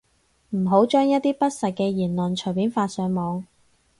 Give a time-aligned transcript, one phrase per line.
[0.49, 3.45] 唔好將一啲不實嘅言論隨便發上網